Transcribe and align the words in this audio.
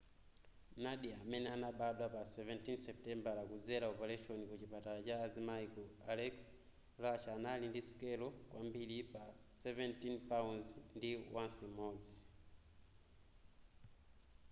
nadia 0.83 1.15
amene 1.23 1.47
anabadwa 1.55 2.05
pa 2.15 2.21
17 2.35 2.83
supitembala 2.85 3.41
kudzela 3.51 3.85
opaleshoni 3.93 4.43
ku 4.49 4.55
chipatala 4.61 4.99
cha 5.07 5.15
azimai 5.25 5.65
ku 5.73 5.83
aleisk 6.11 6.47
russia 7.03 7.31
anali 7.37 7.65
ndi 7.67 7.81
sikelo 7.87 8.27
kwambiri 8.49 8.97
pa 9.13 9.23
17 9.61 10.17
pounds 10.31 10.67
ndi 10.97 11.09
ounce 11.39 11.59
imodzi 11.69 12.17